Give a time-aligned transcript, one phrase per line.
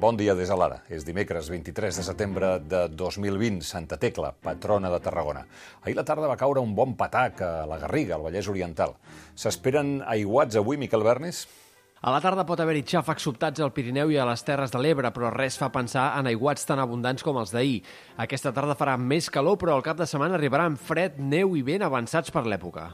[0.00, 0.78] Bon dia des de l'ara.
[0.88, 5.42] És dimecres 23 de setembre de 2020, Santa Tecla, patrona de Tarragona.
[5.82, 8.94] Ahir la tarda va caure un bon patac a la Garriga, al Vallès Oriental.
[9.36, 11.42] S'esperen aiguats avui, Miquel Bernis?
[12.00, 15.12] A la tarda pot haver-hi xàfecs sobtats al Pirineu i a les Terres de l'Ebre,
[15.12, 17.82] però res fa pensar en aiguats tan abundants com els d'ahir.
[18.24, 21.66] Aquesta tarda farà més calor, però al cap de setmana arribarà amb fred, neu i
[21.66, 22.88] vent avançats per l'època.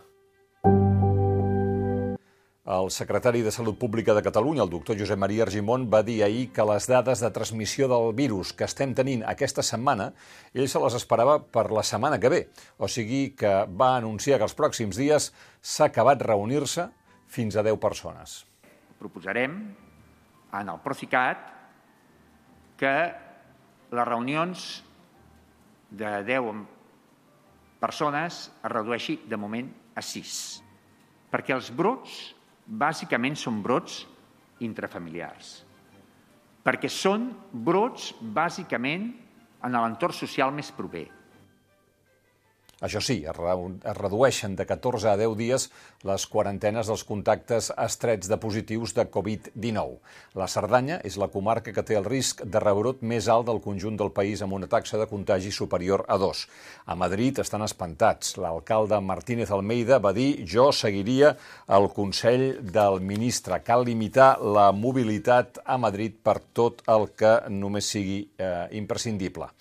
[2.67, 6.49] El secretari de Salut Pública de Catalunya, el doctor Josep Maria Argimon, va dir ahir
[6.51, 10.09] que les dades de transmissió del virus que estem tenint aquesta setmana,
[10.51, 12.41] ell se les esperava per la setmana que ve.
[12.83, 15.31] O sigui que va anunciar que els pròxims dies
[15.63, 16.89] s'ha acabat reunir-se
[17.31, 18.35] fins a 10 persones.
[18.99, 19.55] Proposarem
[20.51, 21.47] en el Procicat
[22.83, 22.97] que
[23.95, 24.65] les reunions
[25.95, 26.67] de 10
[27.79, 30.41] persones es redueixi de moment a 6,
[31.31, 32.35] perquè els brots
[32.67, 34.03] bàsicament són brots
[34.65, 35.63] intrafamiliars,
[36.67, 39.11] perquè són brots bàsicament
[39.67, 41.07] en l'entorn social més proper.
[42.85, 43.37] Això sí, es,
[43.97, 45.63] redueixen de 14 a 10 dies
[46.05, 49.95] les quarantenes dels contactes estrets de positius de Covid-19.
[50.37, 53.97] La Cerdanya és la comarca que té el risc de rebrot més alt del conjunt
[53.97, 56.45] del país amb una taxa de contagi superior a 2.
[56.93, 58.37] A Madrid estan espantats.
[58.37, 61.33] L'alcalde Martínez Almeida va dir jo seguiria
[61.73, 63.63] el Consell del ministre.
[63.65, 69.55] Cal limitar la mobilitat a Madrid per tot el que només sigui eh, imprescindible.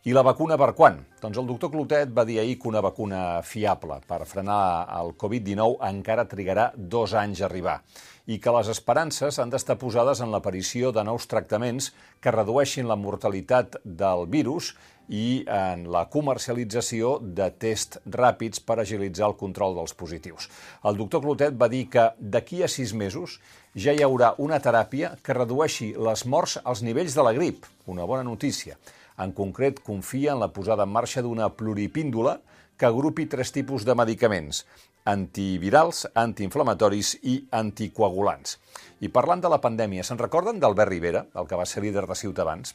[0.00, 0.94] I la vacuna per quan?
[1.20, 5.74] Doncs el doctor Clotet va dir ahir que una vacuna fiable per frenar el Covid-19
[5.90, 7.82] encara trigarà dos anys a arribar
[8.24, 12.96] i que les esperances han d'estar posades en l'aparició de nous tractaments que redueixin la
[12.96, 14.72] mortalitat del virus
[15.10, 20.48] i en la comercialització de tests ràpids per agilitzar el control dels positius.
[20.80, 23.36] El doctor Clotet va dir que d'aquí a sis mesos
[23.74, 27.66] ja hi haurà una teràpia que redueixi les morts als nivells de la grip.
[27.86, 28.76] Una bona notícia.
[29.18, 32.40] En concret, confia en la posada en marxa d'una pluripíndola
[32.76, 34.64] que agrupi tres tipus de medicaments,
[35.04, 38.56] antivirals, antiinflamatoris i anticoagulants.
[39.00, 42.16] I parlant de la pandèmia, se'n recorden d'Albert Rivera, el que va ser líder de
[42.16, 42.74] Ciutadans?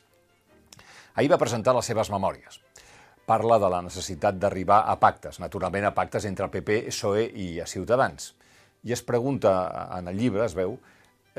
[1.15, 2.61] Ahir va presentar les seves memòries.
[3.25, 7.47] Parla de la necessitat d'arribar a pactes, naturalment a pactes entre el PP, PSOE i
[7.65, 8.35] Ciutadans.
[8.85, 9.51] I es pregunta
[9.97, 10.77] en el llibre, es veu,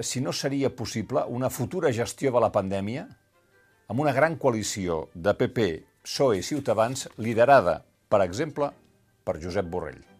[0.02, 3.06] si no seria possible una futura gestió de la pandèmia
[3.86, 5.68] amb una gran coalició de PP,
[6.02, 7.80] PSOE i Ciutadans liderada,
[8.10, 8.72] per exemple,
[9.24, 10.16] per Josep Borrell.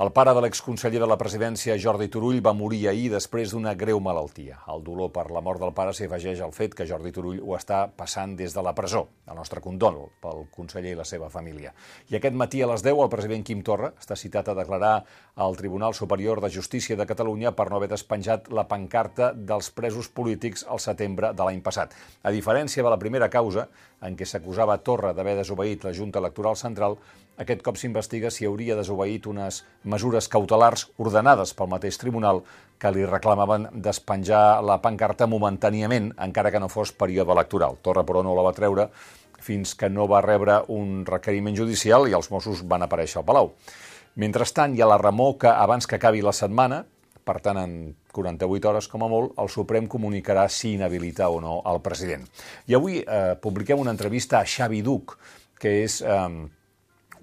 [0.00, 3.98] El pare de l'exconseller de la presidència, Jordi Turull, va morir ahir després d'una greu
[4.00, 4.62] malaltia.
[4.72, 7.52] El dolor per la mort del pare s'hi afegeix al fet que Jordi Turull ho
[7.58, 9.02] està passant des de la presó.
[9.28, 11.74] El nostre condol pel conseller i la seva família.
[12.08, 14.94] I aquest matí a les 10 el president Quim Torra està citat a declarar
[15.36, 20.08] al Tribunal Superior de Justícia de Catalunya per no haver despenjat la pancarta dels presos
[20.08, 21.92] polítics al setembre de l'any passat.
[22.24, 23.68] A diferència de la primera causa,
[24.00, 26.96] en què s'acusava Torra d'haver desobeït la Junta Electoral Central,
[27.40, 32.44] aquest cop s'investiga si hauria desobeït unes mesures cautelars ordenades pel mateix tribunal
[32.80, 37.76] que li reclamaven despenjar la pancarta momentàniament, encara que no fos període electoral.
[37.82, 38.88] Torra, però, no la va treure
[39.40, 43.52] fins que no va rebre un requeriment judicial i els Mossos van aparèixer al Palau.
[44.20, 46.82] Mentrestant, hi ha la remor que abans que acabi la setmana,
[47.24, 47.74] per tant, en
[48.12, 52.26] 48 hores com a molt, el Suprem comunicarà si inhabilita o no el president.
[52.66, 55.16] I avui eh, publiquem una entrevista a Xavi Duc,
[55.60, 56.26] que és eh,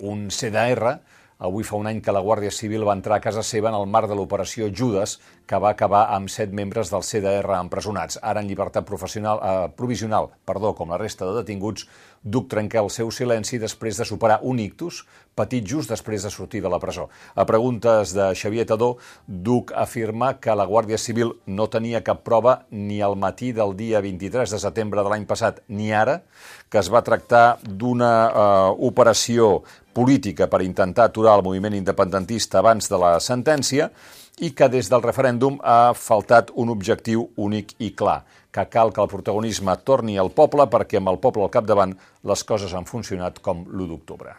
[0.07, 0.97] un CDR,
[1.38, 3.86] avui fa un any que la Guàrdia Civil va entrar a casa seva en el
[3.90, 8.19] marc de l'operació Judes, que va acabar amb set membres del CDR empresonats.
[8.22, 11.88] Ara en llibertat professional, eh, provisional, perdó, com la resta de detinguts,
[12.24, 15.03] Duc trenca el seu silenci després de superar un ictus
[15.38, 17.08] patit just després de sortir de la presó.
[17.35, 18.97] A preguntes de Xavier Tadó,
[19.28, 24.02] Duc afirma que la Guàrdia Civil no tenia cap prova ni al matí del dia
[24.02, 26.24] 23 de setembre de l'any passat ni ara,
[26.69, 29.62] que es va tractar d'una eh, operació
[29.94, 33.91] política per intentar aturar el moviment independentista abans de la sentència
[34.37, 38.22] i que des del referèndum ha faltat un objectiu únic i clar,
[38.53, 42.43] que cal que el protagonisme torni al poble perquè amb el poble al capdavant les
[42.45, 44.35] coses han funcionat com l'1 d'octubre.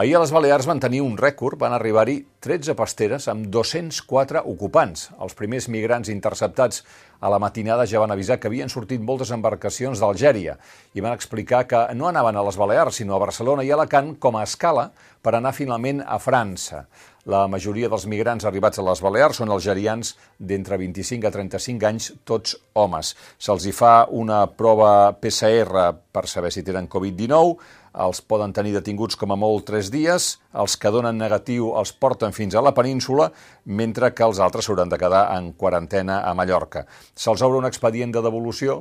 [0.00, 5.10] Ahir a les Balears van tenir un rècord, van arribar-hi 13 pasteres amb 204 ocupants.
[5.20, 6.80] Els primers migrants interceptats
[7.20, 10.56] a la matinada ja van avisar que havien sortit moltes embarcacions d'Algèria
[10.96, 14.40] i van explicar que no anaven a les Balears, sinó a Barcelona i Alacant com
[14.40, 14.88] a escala
[15.20, 16.86] per anar finalment a França.
[17.28, 22.06] La majoria dels migrants arribats a les Balears són algerians d'entre 25 a 35 anys,
[22.24, 23.12] tots homes.
[23.36, 27.58] Se'ls hi fa una prova PCR per saber si tenen Covid-19,
[28.06, 32.29] els poden tenir detinguts com a molt tres dies, els que donen negatiu els porten
[32.36, 33.30] fins a la península,
[33.66, 36.86] mentre que els altres s'hauran de quedar en quarantena a Mallorca.
[37.14, 38.80] Se'ls obre un expedient de devolució,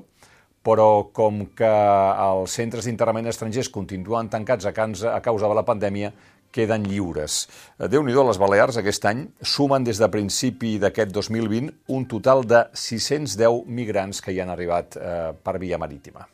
[0.64, 5.66] però com que els centres d'internament estrangers continuen tancats a causa, a causa de la
[5.68, 6.12] pandèmia,
[6.52, 7.46] queden lliures.
[7.78, 12.66] déu nhi les Balears aquest any sumen des de principi d'aquest 2020 un total de
[12.74, 16.26] 610 migrants que hi han arribat eh, per via marítima.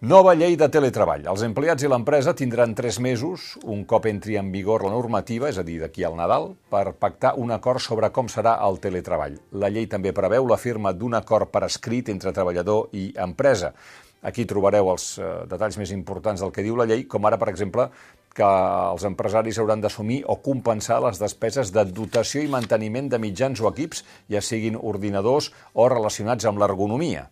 [0.00, 1.26] Nova llei de teletreball.
[1.28, 5.58] Els empleats i l'empresa tindran tres mesos, un cop entri en vigor la normativa, és
[5.60, 9.36] a dir, d'aquí al Nadal, per pactar un acord sobre com serà el teletreball.
[9.60, 13.74] La llei també preveu la firma d'un acord per escrit entre treballador i empresa.
[14.24, 17.52] Aquí trobareu els eh, detalls més importants del que diu la llei, com ara, per
[17.52, 17.90] exemple,
[18.32, 23.60] que els empresaris hauran d'assumir o compensar les despeses de dotació i manteniment de mitjans
[23.60, 27.28] o equips, ja siguin ordinadors o relacionats amb l'ergonomia.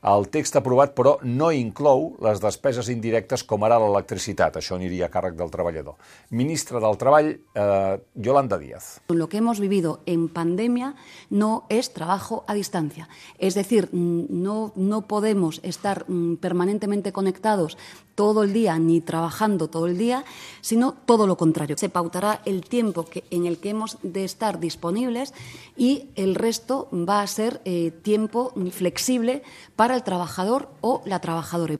[0.00, 4.54] El text aprovat, però, no inclou les despeses indirectes com ara l'electricitat.
[4.56, 5.98] Això aniria a càrrec del treballador.
[6.30, 9.02] Ministra del Treball, eh, Yolanda Díaz.
[9.08, 10.94] Lo que hemos vivido en pandemia
[11.28, 13.10] no es trabajo a distancia.
[13.38, 17.76] Es decir, no, no podemos estar mm, permanentemente conectados
[18.20, 20.26] todo el día ni trabajando todo el día,
[20.60, 21.76] sino todo lo contrario.
[21.78, 25.32] Se pautará el tiempo que, en el que hemos de estar disponibles
[25.74, 29.42] y el resto va a ser eh, tiempo flexible
[29.74, 31.74] para para el trabajador o la trabajadora.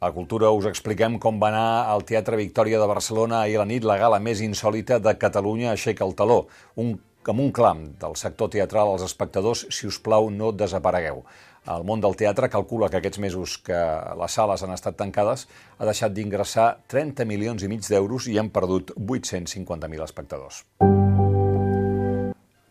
[0.00, 3.70] A Cultura us expliquem com va anar al Teatre Victòria de Barcelona ahir a la
[3.70, 6.42] nit la gala més insòlita de Catalunya aixeca el taló.
[6.76, 6.92] Un,
[7.24, 11.24] amb un clam del sector teatral als espectadors, si us plau, no desaparegueu.
[11.72, 13.80] El món del teatre calcula que aquests mesos que
[14.20, 15.48] les sales han estat tancades
[15.78, 20.66] ha deixat d'ingressar 30 milions i mig d'euros i han perdut 850.000 espectadors.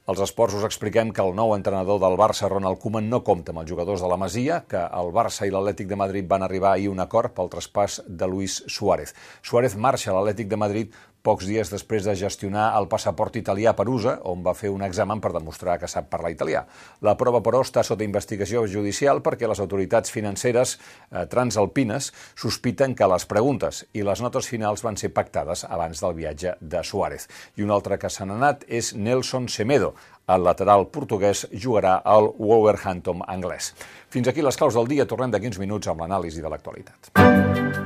[0.06, 3.63] Als esports us expliquem que el nou entrenador del Barça, Ronald Koeman, no compta amb
[3.63, 6.92] els jugadors de la Masia, que el Barça i l'Atlètic de Madrid van arribar ahir
[6.92, 9.16] a un acord pel traspàs de Luis Suárez.
[9.42, 13.88] Suárez marxa a l'Atlètic de Madrid pocs dies després de gestionar el passaport italià per
[13.89, 16.66] USA, on va fer un examen per demostrar que sap parlar italià.
[17.06, 23.10] La prova, però, està sota investigació judicial perquè les autoritats financeres eh, transalpines sospiten que
[23.10, 27.30] les preguntes i les notes finals van ser pactades abans del viatge de Suárez.
[27.57, 29.95] I un altre que se n'ha anat és Nelson Semedo,
[30.27, 33.74] el lateral portuguès jugarà al Wolverhampton anglès.
[34.10, 35.06] Fins aquí les claus del dia.
[35.06, 37.85] Tornem d'aquí uns minuts amb l'anàlisi de l'actualitat.